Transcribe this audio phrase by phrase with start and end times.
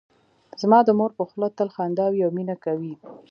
[0.61, 2.93] زما د مور په خوله تل خندا وي او مینه کوي